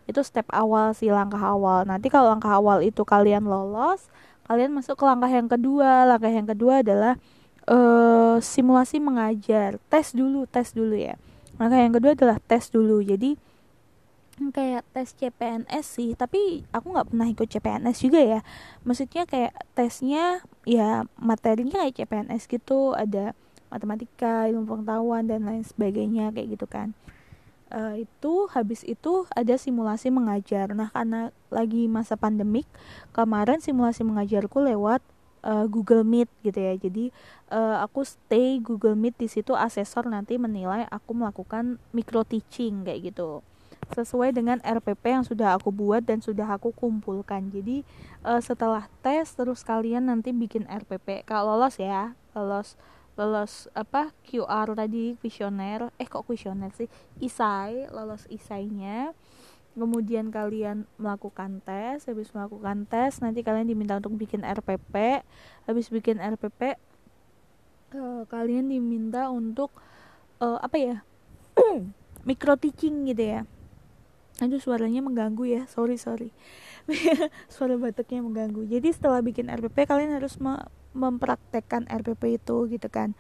Itu 0.05 0.21
step 0.21 0.49
awal 0.53 0.93
sih 0.93 1.09
langkah 1.09 1.41
awal. 1.41 1.89
Nanti 1.89 2.13
kalau 2.13 2.33
langkah 2.37 2.53
awal 2.53 2.85
itu 2.85 3.05
kalian 3.05 3.49
lolos 3.49 4.09
kalian 4.45 4.77
masuk 4.77 5.01
ke 5.01 5.05
langkah 5.05 5.33
yang 5.33 5.49
kedua. 5.49 6.05
Langkah 6.05 6.33
yang 6.33 6.49
kedua 6.49 6.85
adalah 6.85 7.17
uh, 7.69 8.37
simulasi 8.41 9.01
mengajar. 9.01 9.81
Tes 9.89 10.13
dulu 10.13 10.45
tes 10.45 10.73
dulu 10.77 10.95
ya. 10.95 11.17
Langkah 11.57 11.81
yang 11.81 11.95
kedua 11.97 12.13
adalah 12.13 12.39
tes 12.45 12.69
dulu. 12.69 13.01
Jadi 13.01 13.37
kayak 14.53 14.85
tes 14.93 15.17
CPNS 15.17 15.87
sih. 15.87 16.11
Tapi 16.13 16.69
aku 16.71 16.87
nggak 16.93 17.09
pernah 17.13 17.29
ikut 17.31 17.49
CPNS 17.49 17.97
juga 18.05 18.21
ya. 18.21 18.41
Maksudnya 18.85 19.25
kayak 19.25 19.53
tesnya 19.73 20.45
ya 20.69 21.09
materinya 21.17 21.85
kayak 21.85 22.05
CPNS 22.05 22.45
gitu. 22.51 22.93
Ada 22.93 23.33
matematika 23.75 24.47
ilmu 24.47 24.71
pengetahuan 24.71 25.27
dan 25.27 25.43
lain 25.43 25.67
sebagainya 25.67 26.31
kayak 26.31 26.55
gitu 26.55 26.71
kan. 26.71 26.95
Uh, 27.75 28.07
itu 28.07 28.47
habis 28.55 28.87
itu 28.87 29.27
ada 29.35 29.59
simulasi 29.59 30.15
mengajar. 30.15 30.71
Nah 30.79 30.95
karena 30.95 31.35
lagi 31.51 31.91
masa 31.91 32.15
pandemik 32.15 32.71
kemarin 33.11 33.59
simulasi 33.59 34.07
mengajarku 34.07 34.63
lewat 34.63 35.03
uh, 35.45 35.67
Google 35.67 36.07
Meet 36.07 36.31
gitu 36.47 36.59
ya. 36.63 36.75
Jadi 36.79 37.11
uh, 37.51 37.83
aku 37.83 38.07
stay 38.07 38.63
Google 38.63 38.95
Meet 38.95 39.19
di 39.21 39.29
situ 39.29 39.53
asesor 39.59 40.09
nanti 40.09 40.41
menilai 40.41 40.89
aku 40.89 41.13
melakukan 41.13 41.83
micro 41.91 42.23
teaching 42.23 42.87
kayak 42.87 43.11
gitu. 43.11 43.45
Sesuai 43.93 44.33
dengan 44.33 44.65
RPP 44.65 45.03
yang 45.05 45.25
sudah 45.29 45.61
aku 45.61 45.69
buat 45.69 46.07
dan 46.07 46.25
sudah 46.25 46.49
aku 46.49 46.73
kumpulkan. 46.73 47.53
Jadi 47.53 47.85
uh, 48.25 48.39
setelah 48.39 48.89
tes 49.05 49.29
terus 49.37 49.61
kalian 49.61 50.09
nanti 50.09 50.33
bikin 50.33 50.65
RPP. 50.71 51.29
Kalau 51.29 51.59
lolos 51.59 51.77
ya, 51.77 52.17
lolos 52.33 52.81
lolos 53.15 53.71
apa 53.75 54.11
QR 54.27 54.75
tadi 54.75 55.15
kuesioner. 55.19 55.95
Eh 55.99 56.07
kok 56.07 56.27
kuesioner 56.27 56.75
sih? 56.75 56.91
Isai 57.23 57.87
lolos 57.91 58.27
isainya. 58.31 59.15
Kemudian 59.75 60.31
kalian 60.31 60.87
melakukan 60.99 61.63
tes. 61.63 62.07
Habis 62.07 62.35
melakukan 62.35 62.87
tes 62.87 63.19
nanti 63.23 63.43
kalian 63.43 63.71
diminta 63.71 63.99
untuk 63.99 64.15
bikin 64.19 64.43
RPP 64.43 65.23
habis 65.67 65.89
bikin 65.89 66.21
RPP 66.21 66.61
uh, 66.71 67.99
eh, 67.99 68.23
kalian 68.29 68.69
diminta 68.71 69.31
untuk 69.31 69.71
uh, 70.43 70.59
apa 70.63 70.77
ya? 70.79 70.97
Micro 72.29 72.57
teaching 72.57 73.07
gitu 73.11 73.25
ya 73.39 73.43
aduh 74.43 74.59
suaranya 74.59 74.99
mengganggu 74.99 75.45
ya. 75.47 75.63
Sorry 75.71 75.95
sorry. 75.95 76.35
Suara 77.55 77.79
batuknya 77.79 78.21
mengganggu. 78.21 78.67
Jadi 78.69 78.93
setelah 78.93 79.23
bikin 79.25 79.49
RPP 79.49 79.89
kalian 79.89 80.19
harus 80.19 80.37
mempraktekkan 80.93 81.87
RPP 81.89 82.43
itu 82.43 82.57
gitu 82.69 82.89
kan. 82.91 83.15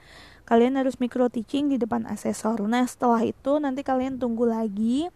Kalian 0.44 0.76
harus 0.76 1.00
micro 1.00 1.30
teaching 1.30 1.72
di 1.72 1.80
depan 1.80 2.04
asesor. 2.04 2.60
Nah 2.66 2.84
setelah 2.84 3.24
itu 3.24 3.56
nanti 3.62 3.80
kalian 3.86 4.20
tunggu 4.20 4.44
lagi 4.44 5.08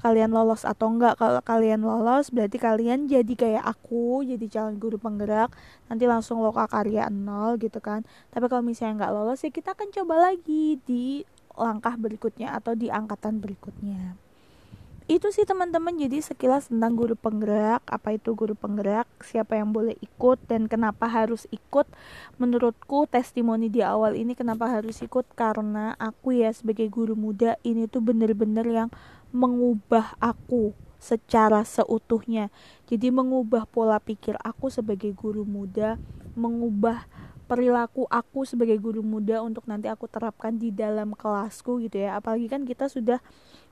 kalian 0.00 0.32
lolos 0.32 0.64
atau 0.64 0.88
enggak. 0.88 1.20
Kalau 1.20 1.44
kalian 1.44 1.84
lolos 1.84 2.32
berarti 2.32 2.56
kalian 2.56 3.04
jadi 3.04 3.34
kayak 3.36 3.64
aku 3.66 4.24
jadi 4.24 4.46
calon 4.48 4.80
guru 4.80 4.96
penggerak. 4.96 5.52
Nanti 5.92 6.08
langsung 6.08 6.40
loka 6.40 6.64
karya 6.70 7.12
nol 7.12 7.60
gitu 7.60 7.82
kan. 7.84 8.06
Tapi 8.32 8.48
kalau 8.48 8.64
misalnya 8.64 9.04
enggak 9.04 9.12
lolos 9.12 9.44
ya 9.44 9.50
kita 9.52 9.76
akan 9.76 9.92
coba 9.92 10.32
lagi 10.32 10.80
di 10.88 11.26
langkah 11.58 11.98
berikutnya 12.00 12.56
atau 12.56 12.72
di 12.72 12.88
angkatan 12.88 13.42
berikutnya 13.42 14.29
itu 15.10 15.34
sih 15.34 15.42
teman-teman. 15.42 15.98
Jadi 15.98 16.22
sekilas 16.22 16.70
tentang 16.70 16.94
guru 16.94 17.18
penggerak 17.18 17.82
apa 17.90 18.14
itu 18.14 18.30
guru 18.38 18.54
penggerak 18.54 19.10
siapa 19.26 19.58
yang 19.58 19.74
boleh 19.74 19.98
ikut 19.98 20.38
dan 20.46 20.70
kenapa 20.70 21.10
harus 21.10 21.50
ikut. 21.50 21.90
Menurutku 22.38 23.10
testimoni 23.10 23.66
di 23.66 23.82
awal 23.82 24.14
ini 24.14 24.38
kenapa 24.38 24.70
harus 24.70 25.02
ikut 25.02 25.26
karena 25.34 25.98
aku 25.98 26.38
ya 26.38 26.54
sebagai 26.54 26.86
guru 26.86 27.18
muda 27.18 27.58
ini 27.66 27.90
tuh 27.90 28.06
bener-bener 28.06 28.62
yang 28.70 28.88
mengubah 29.34 30.14
aku 30.22 30.78
secara 31.02 31.66
seutuhnya. 31.66 32.54
Jadi 32.86 33.10
mengubah 33.10 33.66
pola 33.66 33.98
pikir 33.98 34.38
aku 34.46 34.70
sebagai 34.70 35.10
guru 35.10 35.42
muda 35.42 35.98
mengubah 36.38 37.10
perilaku 37.50 38.06
aku 38.06 38.46
sebagai 38.46 38.78
guru 38.78 39.02
muda 39.02 39.42
untuk 39.42 39.66
nanti 39.66 39.90
aku 39.90 40.06
terapkan 40.06 40.54
di 40.54 40.70
dalam 40.70 41.18
kelasku 41.18 41.82
gitu 41.82 41.98
ya. 41.98 42.14
Apalagi 42.14 42.46
kan 42.46 42.62
kita 42.62 42.86
sudah 42.86 43.18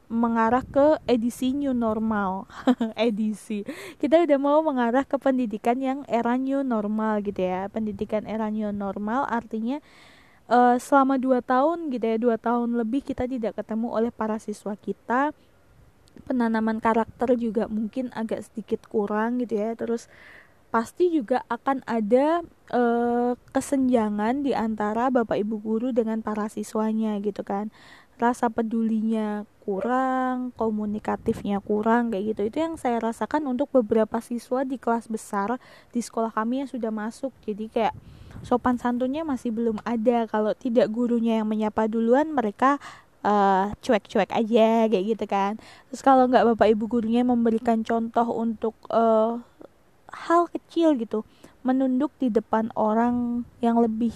mengarah 0.09 0.65
ke 0.65 0.97
edisi 1.05 1.53
new 1.53 1.77
normal. 1.77 2.49
Edisi. 2.97 3.63
Kita 4.01 4.25
udah 4.25 4.39
mau 4.41 4.65
mengarah 4.65 5.05
ke 5.05 5.21
pendidikan 5.21 5.79
yang 5.79 6.03
era 6.09 6.35
new 6.41 6.65
normal 6.65 7.21
gitu 7.21 7.45
ya. 7.45 7.69
Pendidikan 7.69 8.25
era 8.25 8.49
new 8.49 8.73
normal 8.73 9.29
artinya 9.29 9.79
uh, 10.49 10.81
selama 10.81 11.21
dua 11.21 11.45
tahun 11.45 11.93
gitu 11.93 12.05
ya 12.09 12.17
dua 12.17 12.37
tahun 12.41 12.75
lebih 12.81 13.05
kita 13.05 13.29
tidak 13.29 13.61
ketemu 13.61 13.93
oleh 13.93 14.11
para 14.11 14.41
siswa 14.41 14.75
kita. 14.75 15.37
Penanaman 16.27 16.83
karakter 16.83 17.39
juga 17.39 17.71
mungkin 17.71 18.11
agak 18.17 18.49
sedikit 18.49 18.89
kurang 18.89 19.45
gitu 19.45 19.61
ya. 19.61 19.77
Terus 19.77 20.09
pasti 20.69 21.09
juga 21.09 21.45
akan 21.49 21.81
ada 21.89 22.45
uh, 22.77 23.33
kesenjangan 23.57 24.45
di 24.45 24.53
antara 24.53 25.09
bapak 25.09 25.41
ibu 25.41 25.57
guru 25.57 25.97
dengan 25.97 26.21
para 26.21 26.53
siswanya 26.53 27.17
gitu 27.25 27.41
kan 27.41 27.73
rasa 28.19 28.51
pedulinya 28.51 29.47
kurang, 29.63 30.51
komunikatifnya 30.57 31.63
kurang 31.63 32.11
kayak 32.11 32.35
gitu. 32.35 32.43
Itu 32.49 32.59
yang 32.65 32.75
saya 32.81 32.99
rasakan 32.99 33.47
untuk 33.47 33.71
beberapa 33.71 34.19
siswa 34.19 34.65
di 34.65 34.81
kelas 34.81 35.07
besar 35.07 35.57
di 35.93 36.01
sekolah 36.03 36.35
kami 36.35 36.65
yang 36.65 36.71
sudah 36.71 36.91
masuk. 36.91 37.31
Jadi 37.47 37.71
kayak 37.71 37.95
sopan 38.43 38.81
santunnya 38.81 39.23
masih 39.23 39.55
belum 39.55 39.79
ada. 39.85 40.25
Kalau 40.27 40.53
tidak 40.57 40.89
gurunya 40.91 41.41
yang 41.41 41.49
menyapa 41.49 41.87
duluan, 41.87 42.33
mereka 42.33 42.81
uh, 43.23 43.73
cuek-cuek 43.85 44.31
aja 44.33 44.89
kayak 44.89 45.05
gitu 45.17 45.25
kan. 45.29 45.61
Terus 45.93 46.03
kalau 46.03 46.27
nggak 46.27 46.55
bapak 46.55 46.73
ibu 46.73 46.85
gurunya 46.89 47.23
memberikan 47.27 47.83
contoh 47.85 48.27
untuk 48.35 48.75
uh, 48.89 49.41
hal 50.09 50.49
kecil 50.49 50.97
gitu, 50.97 51.29
menunduk 51.61 52.15
di 52.17 52.33
depan 52.33 52.73
orang 52.73 53.45
yang 53.61 53.77
lebih 53.77 54.15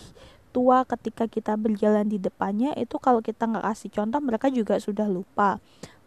tua 0.53 0.85
ketika 0.85 1.25
kita 1.27 1.57
berjalan 1.57 2.05
di 2.07 2.21
depannya 2.21 2.77
itu 2.77 3.01
kalau 3.01 3.25
kita 3.25 3.49
nggak 3.49 3.65
kasih 3.65 3.91
contoh 3.91 4.21
mereka 4.21 4.53
juga 4.53 4.77
sudah 4.77 5.09
lupa. 5.09 5.59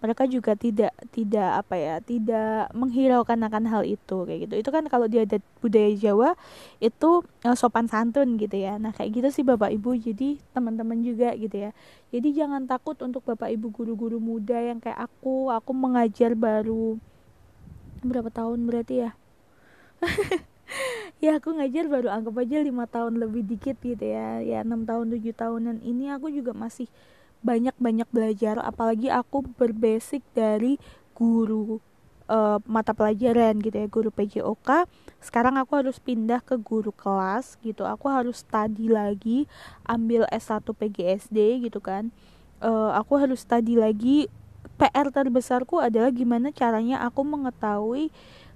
Mereka 0.05 0.29
juga 0.29 0.53
tidak 0.53 0.93
tidak 1.09 1.65
apa 1.65 1.75
ya 1.81 1.95
tidak 1.97 2.69
menghiraukan 2.77 3.41
akan 3.41 3.63
hal 3.65 3.81
itu 3.81 4.17
kayak 4.29 4.39
gitu. 4.45 4.53
Itu 4.61 4.69
kan 4.69 4.85
kalau 4.85 5.09
dia 5.09 5.25
ada 5.25 5.41
budaya 5.65 5.89
Jawa 5.97 6.37
itu 6.77 7.25
uh, 7.41 7.57
sopan 7.57 7.89
santun 7.89 8.37
gitu 8.37 8.53
ya. 8.53 8.77
Nah 8.77 8.93
kayak 8.93 9.17
gitu 9.17 9.41
sih 9.41 9.43
bapak 9.43 9.73
ibu 9.73 9.97
jadi 9.97 10.37
teman-teman 10.53 11.01
juga 11.01 11.33
gitu 11.33 11.57
ya. 11.57 11.71
Jadi 12.13 12.37
jangan 12.37 12.69
takut 12.69 13.01
untuk 13.01 13.25
bapak 13.25 13.49
ibu 13.49 13.73
guru-guru 13.73 14.21
muda 14.21 14.61
yang 14.61 14.77
kayak 14.77 15.09
aku 15.09 15.49
aku 15.49 15.73
mengajar 15.73 16.37
baru 16.37 17.01
berapa 18.05 18.29
tahun 18.29 18.69
berarti 18.69 19.09
ya 19.09 19.11
ya 21.23 21.39
aku 21.39 21.55
ngajar 21.55 21.87
baru 21.87 22.11
anggap 22.11 22.35
aja 22.43 22.57
lima 22.63 22.85
tahun 22.85 23.19
lebih 23.19 23.45
dikit 23.47 23.77
gitu 23.81 24.05
ya. 24.05 24.41
Ya 24.43 24.61
enam 24.63 24.83
tahun 24.83 25.15
tujuh 25.15 25.35
tahunan 25.35 25.83
ini 25.83 26.11
aku 26.11 26.31
juga 26.31 26.51
masih 26.51 26.87
banyak 27.45 27.75
banyak 27.77 28.07
belajar. 28.11 28.59
Apalagi 28.61 29.11
aku 29.11 29.43
berbasic 29.55 30.21
dari 30.35 30.79
guru 31.15 31.79
uh, 32.29 32.57
mata 32.65 32.91
pelajaran 32.93 33.57
gitu 33.61 33.77
ya 33.77 33.87
guru 33.87 34.09
PJOK 34.09 34.89
sekarang 35.21 35.57
aku 35.57 35.73
harus 35.81 35.97
pindah 35.97 36.41
ke 36.41 36.57
guru 36.61 36.93
kelas 36.93 37.57
gitu. 37.65 37.85
Aku 37.85 38.09
harus 38.09 38.45
study 38.45 38.89
lagi 38.89 39.49
ambil 39.85 40.29
S1 40.29 40.61
PGSD 40.61 41.65
gitu 41.65 41.81
kan. 41.81 42.13
Uh, 42.61 42.93
aku 42.93 43.17
harus 43.17 43.41
study 43.41 43.77
lagi. 43.77 44.29
PR 44.75 45.07
terbesarku 45.07 45.79
adalah 45.79 46.11
gimana 46.11 46.51
caranya 46.51 46.99
aku 47.07 47.23
mengetahui 47.23 48.11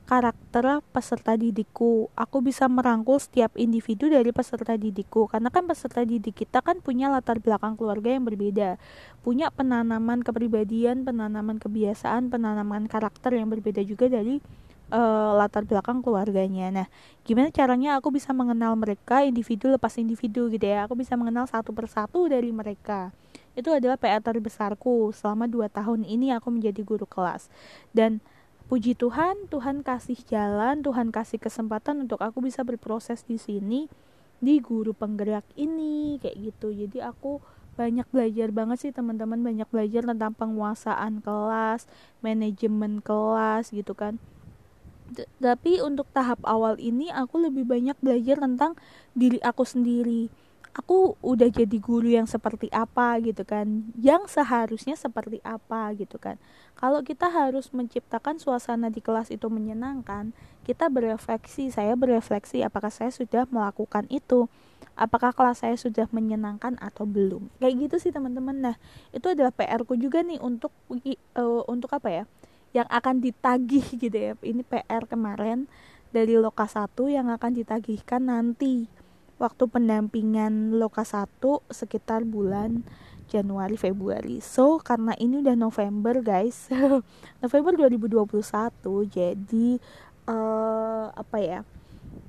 karakter 0.10 0.82
peserta 0.90 1.38
didikku. 1.38 2.10
Aku 2.18 2.42
bisa 2.42 2.66
merangkul 2.66 3.22
setiap 3.22 3.54
individu 3.54 4.10
dari 4.10 4.34
peserta 4.34 4.74
didikku 4.74 5.30
karena 5.30 5.54
kan 5.54 5.70
peserta 5.70 6.02
didik 6.02 6.42
kita 6.42 6.66
kan 6.66 6.82
punya 6.82 7.14
latar 7.14 7.38
belakang 7.38 7.78
keluarga 7.78 8.18
yang 8.18 8.26
berbeda. 8.26 8.82
Punya 9.22 9.54
penanaman 9.54 10.26
kepribadian, 10.26 11.06
penanaman 11.06 11.62
kebiasaan, 11.62 12.34
penanaman 12.34 12.90
karakter 12.90 13.38
yang 13.38 13.54
berbeda 13.54 13.86
juga 13.86 14.10
dari 14.10 14.42
uh, 14.90 15.38
latar 15.38 15.70
belakang 15.70 16.02
keluarganya. 16.02 16.74
Nah, 16.74 16.88
gimana 17.22 17.54
caranya 17.54 18.02
aku 18.02 18.10
bisa 18.10 18.34
mengenal 18.34 18.74
mereka 18.74 19.22
individu 19.22 19.70
lepas 19.70 19.94
individu 20.02 20.50
gitu 20.50 20.66
ya. 20.66 20.90
Aku 20.90 20.98
bisa 20.98 21.14
mengenal 21.14 21.46
satu 21.46 21.70
persatu 21.70 22.26
dari 22.26 22.50
mereka. 22.50 23.14
Itu 23.54 23.70
adalah 23.78 24.02
PR 24.02 24.26
terbesarku 24.26 25.14
selama 25.14 25.46
2 25.46 25.70
tahun 25.70 26.02
ini 26.02 26.34
aku 26.34 26.50
menjadi 26.50 26.82
guru 26.82 27.06
kelas. 27.06 27.54
Dan 27.94 28.26
puji 28.70 28.94
Tuhan, 28.94 29.50
Tuhan 29.50 29.82
kasih 29.82 30.22
jalan, 30.30 30.86
Tuhan 30.86 31.10
kasih 31.10 31.42
kesempatan 31.42 32.06
untuk 32.06 32.22
aku 32.22 32.38
bisa 32.46 32.62
berproses 32.62 33.26
di 33.26 33.42
sini 33.42 33.90
di 34.40 34.62
guru 34.62 34.94
penggerak 34.94 35.44
ini 35.58 36.22
kayak 36.22 36.38
gitu. 36.38 36.70
Jadi 36.70 37.02
aku 37.02 37.42
banyak 37.74 38.06
belajar 38.14 38.54
banget 38.54 38.78
sih 38.86 38.92
teman-teman 38.94 39.42
banyak 39.42 39.66
belajar 39.74 40.06
tentang 40.06 40.38
penguasaan 40.38 41.26
kelas, 41.26 41.90
manajemen 42.22 43.02
kelas 43.02 43.74
gitu 43.74 43.98
kan. 43.98 44.22
tapi 45.42 45.82
untuk 45.82 46.06
tahap 46.14 46.38
awal 46.46 46.78
ini 46.78 47.10
aku 47.10 47.42
lebih 47.42 47.66
banyak 47.66 47.98
belajar 47.98 48.38
tentang 48.38 48.78
diri 49.18 49.42
aku 49.42 49.66
sendiri 49.66 50.30
aku 50.74 51.18
udah 51.26 51.50
jadi 51.50 51.78
guru 51.82 52.14
yang 52.14 52.30
seperti 52.30 52.70
apa 52.70 53.18
gitu 53.24 53.42
kan 53.44 53.90
yang 53.98 54.26
seharusnya 54.30 54.94
seperti 54.96 55.42
apa 55.42 55.92
gitu 55.98 56.22
kan. 56.22 56.38
Kalau 56.78 57.04
kita 57.04 57.28
harus 57.28 57.74
menciptakan 57.76 58.40
suasana 58.40 58.88
di 58.88 59.04
kelas 59.04 59.34
itu 59.34 59.50
menyenangkan 59.52 60.32
kita 60.64 60.88
berefleksi 60.88 61.74
saya 61.74 61.98
berefleksi 61.98 62.62
apakah 62.62 62.94
saya 62.94 63.10
sudah 63.10 63.50
melakukan 63.50 64.06
itu 64.14 64.48
apakah 65.00 65.32
kelas 65.32 65.64
saya 65.66 65.76
sudah 65.80 66.06
menyenangkan 66.12 66.78
atau 66.78 67.08
belum. 67.08 67.50
Kayak 67.58 67.90
gitu 67.90 67.96
sih 68.08 68.12
teman-teman. 68.12 68.60
Nah 68.60 68.76
itu 69.16 69.26
adalah 69.32 69.56
PR 69.56 69.82
ku 69.88 69.96
juga 69.96 70.22
nih 70.22 70.40
untuk 70.40 70.76
uh, 70.92 71.64
untuk 71.66 71.92
apa 71.96 72.10
ya 72.12 72.24
yang 72.76 72.88
akan 72.92 73.24
ditagih 73.24 73.86
gitu 73.98 74.18
ya. 74.18 74.34
Ini 74.40 74.62
PR 74.68 75.10
kemarin 75.10 75.66
dari 76.10 76.38
loka 76.38 76.66
1 76.66 76.90
yang 77.10 77.30
akan 77.30 77.52
ditagihkan 77.54 78.30
nanti 78.30 78.90
waktu 79.40 79.66
pendampingan 79.72 80.76
Loka 80.76 81.08
1 81.08 81.26
sekitar 81.72 82.28
bulan 82.28 82.84
Januari 83.30 83.78
Februari. 83.80 84.44
So, 84.44 84.82
karena 84.84 85.16
ini 85.16 85.40
udah 85.40 85.56
November, 85.56 86.20
guys. 86.20 86.68
November 87.44 87.88
2021. 87.88 88.28
Jadi 89.08 89.80
uh, 90.28 91.14
apa 91.14 91.38
ya? 91.40 91.62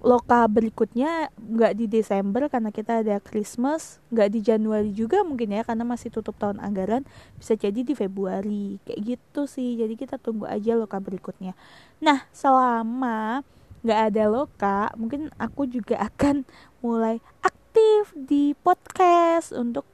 Loka 0.00 0.48
berikutnya 0.48 1.28
nggak 1.36 1.76
di 1.76 1.84
Desember 1.84 2.48
karena 2.48 2.72
kita 2.72 3.04
ada 3.04 3.20
Christmas, 3.20 4.00
nggak 4.08 4.28
di 4.32 4.40
Januari 4.40 4.96
juga 4.96 5.20
mungkin 5.20 5.52
ya 5.52 5.60
karena 5.60 5.84
masih 5.84 6.08
tutup 6.08 6.40
tahun 6.40 6.56
anggaran, 6.56 7.04
bisa 7.36 7.52
jadi 7.52 7.84
di 7.84 7.92
Februari 7.92 8.80
kayak 8.88 9.00
gitu 9.04 9.44
sih. 9.44 9.76
Jadi 9.76 10.00
kita 10.00 10.16
tunggu 10.16 10.48
aja 10.48 10.72
loka 10.72 10.96
berikutnya. 10.96 11.52
Nah, 12.00 12.24
selama 12.32 13.44
nggak 13.80 14.00
ada 14.12 14.24
loka, 14.28 14.80
mungkin 14.96 15.32
aku 15.36 15.68
juga 15.68 16.00
akan 16.08 16.48
mulai 16.80 17.20
aktif 17.44 18.16
di 18.16 18.56
podcast 18.56 19.52
untuk 19.52 19.84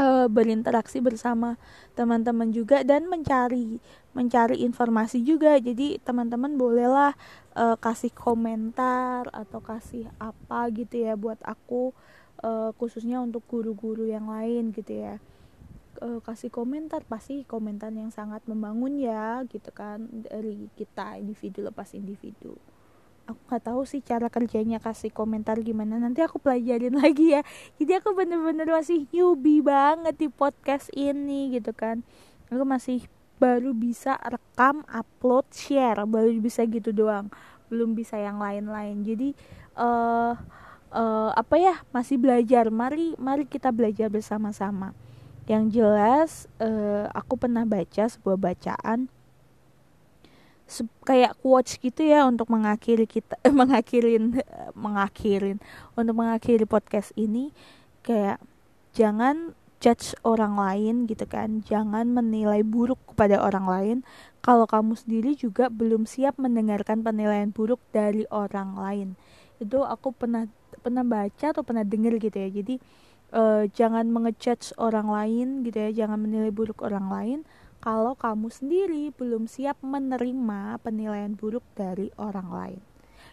uh, 0.00 0.26
berinteraksi 0.26 0.98
bersama 0.98 1.60
teman-teman 1.94 2.50
juga 2.50 2.82
dan 2.82 3.06
mencari 3.06 3.78
mencari 4.16 4.66
informasi 4.66 5.22
juga. 5.22 5.54
Jadi 5.60 6.02
teman-teman 6.02 6.58
bolehlah 6.58 7.14
uh, 7.54 7.76
kasih 7.78 8.10
komentar 8.10 9.30
atau 9.30 9.62
kasih 9.62 10.10
apa 10.18 10.66
gitu 10.74 11.06
ya 11.06 11.14
buat 11.14 11.38
aku 11.46 11.94
uh, 12.42 12.74
khususnya 12.80 13.22
untuk 13.22 13.46
guru-guru 13.46 14.08
yang 14.08 14.26
lain 14.26 14.74
gitu 14.74 14.98
ya. 14.98 15.22
Uh, 16.00 16.22
kasih 16.24 16.48
komentar 16.48 17.04
pasti 17.04 17.44
komentar 17.44 17.92
yang 17.92 18.08
sangat 18.08 18.40
membangun 18.48 18.96
ya 18.96 19.44
gitu 19.50 19.68
kan 19.68 20.08
dari 20.24 20.70
kita 20.72 21.20
individu 21.20 21.66
lepas 21.66 21.92
individu 21.92 22.56
aku 23.32 23.40
nggak 23.46 23.64
tahu 23.70 23.82
sih 23.86 24.02
cara 24.02 24.26
kerjanya 24.26 24.82
kasih 24.82 25.14
komentar 25.14 25.56
gimana. 25.62 25.96
Nanti 25.96 26.20
aku 26.20 26.42
pelajarin 26.42 26.94
lagi 27.02 27.38
ya. 27.38 27.42
Jadi 27.78 27.92
aku 28.02 28.12
bener-bener 28.18 28.66
masih 28.66 29.06
newbie 29.14 29.62
banget 29.62 30.18
di 30.18 30.28
podcast 30.28 30.90
ini 30.92 31.54
gitu 31.54 31.70
kan. 31.70 32.02
Aku 32.50 32.66
masih 32.66 33.06
baru 33.38 33.70
bisa 33.70 34.18
rekam 34.20 34.82
upload 34.90 35.46
share. 35.54 36.02
Baru 36.04 36.34
bisa 36.42 36.66
gitu 36.66 36.90
doang. 36.90 37.30
Belum 37.70 37.94
bisa 37.94 38.18
yang 38.18 38.42
lain-lain. 38.42 39.06
Jadi 39.06 39.38
uh, 39.78 40.34
uh, 40.90 41.30
apa 41.32 41.56
ya? 41.56 41.78
Masih 41.94 42.18
belajar. 42.18 42.68
Mari 42.68 43.14
mari 43.16 43.46
kita 43.46 43.70
belajar 43.70 44.10
bersama-sama. 44.10 44.90
Yang 45.46 45.64
jelas 45.78 46.30
uh, 46.58 47.06
aku 47.14 47.38
pernah 47.38 47.62
baca 47.62 48.06
sebuah 48.10 48.38
bacaan 48.38 49.10
kayak 51.02 51.34
quotes 51.42 51.76
gitu 51.82 52.06
ya 52.06 52.24
untuk 52.24 52.46
mengakhiri 52.48 53.04
kita 53.10 53.34
eh, 53.42 53.50
mengakhirin 53.50 54.38
mengakhirin 54.84 55.58
untuk 55.98 56.14
mengakhiri 56.14 56.64
podcast 56.64 57.10
ini. 57.18 57.50
Kayak 58.06 58.38
jangan 58.94 59.52
judge 59.82 60.14
orang 60.22 60.54
lain 60.54 60.94
gitu 61.10 61.26
kan. 61.26 61.64
Jangan 61.66 62.12
menilai 62.12 62.62
buruk 62.62 63.00
kepada 63.10 63.40
orang 63.42 63.66
lain. 63.66 63.98
Kalau 64.40 64.64
kamu 64.64 64.96
sendiri 64.96 65.36
juga 65.36 65.68
belum 65.68 66.08
siap 66.08 66.40
mendengarkan 66.40 67.04
penilaian 67.04 67.52
buruk 67.52 67.80
dari 67.92 68.24
orang 68.32 68.76
lain. 68.78 69.08
Itu 69.60 69.84
aku 69.84 70.16
pernah 70.16 70.48
pernah 70.80 71.04
baca 71.04 71.52
atau 71.52 71.60
pernah 71.60 71.84
dengar 71.84 72.16
gitu 72.16 72.36
ya. 72.36 72.48
Jadi 72.48 72.80
uh, 73.36 73.68
jangan 73.72 74.08
mengejudge 74.08 74.72
orang 74.80 75.08
lain 75.10 75.66
gitu 75.66 75.76
ya. 75.76 75.90
Jangan 76.04 76.24
menilai 76.24 76.52
buruk 76.52 76.80
orang 76.80 77.08
lain 77.10 77.38
kalau 77.80 78.12
kamu 78.12 78.52
sendiri 78.52 79.08
belum 79.16 79.48
siap 79.48 79.80
menerima 79.80 80.76
penilaian 80.84 81.32
buruk 81.32 81.64
dari 81.72 82.12
orang 82.20 82.48
lain. 82.52 82.80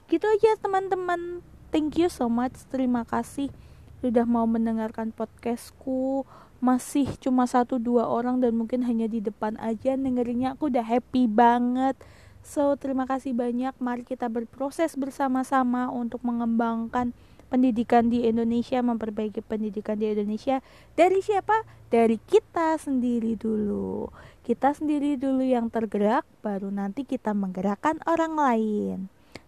Gitu 0.07 0.23
aja 0.23 0.55
teman-teman. 0.63 1.43
Thank 1.67 1.99
you 1.99 2.07
so 2.07 2.31
much. 2.31 2.55
Terima 2.71 3.03
kasih 3.03 3.51
sudah 3.99 4.23
mau 4.23 4.47
mendengarkan 4.47 5.11
podcastku. 5.11 6.23
Masih 6.63 7.05
cuma 7.19 7.45
satu 7.45 7.77
dua 7.77 8.07
orang 8.07 8.39
dan 8.39 8.55
mungkin 8.55 8.81
hanya 8.87 9.05
di 9.05 9.21
depan 9.21 9.59
aja 9.59 9.93
dengerinnya 9.99 10.55
aku 10.55 10.71
udah 10.71 10.81
happy 10.81 11.27
banget. 11.27 11.99
So, 12.39 12.79
terima 12.79 13.03
kasih 13.03 13.35
banyak. 13.35 13.75
Mari 13.83 14.07
kita 14.07 14.31
berproses 14.31 14.95
bersama-sama 14.95 15.91
untuk 15.91 16.23
mengembangkan 16.23 17.11
pendidikan 17.51 18.07
di 18.07 18.23
Indonesia, 18.27 18.79
memperbaiki 18.79 19.43
pendidikan 19.43 19.99
di 19.99 20.11
Indonesia. 20.11 20.63
Dari 20.95 21.19
siapa? 21.19 21.67
Dari 21.91 22.15
kita 22.19 22.79
sendiri 22.79 23.35
dulu 23.35 24.07
kita 24.47 24.71
sendiri 24.71 25.19
dulu 25.19 25.43
yang 25.43 25.67
tergerak, 25.67 26.23
baru 26.39 26.71
nanti 26.71 27.03
kita 27.03 27.35
menggerakkan 27.35 27.99
orang 28.07 28.39
lain. 28.39 28.97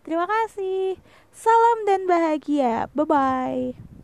Terima 0.03 0.27
kasih. 0.27 0.99
Salam 1.31 1.87
dan 1.87 2.03
bahagia. 2.03 2.91
Bye 2.91 3.07
bye. 3.07 3.98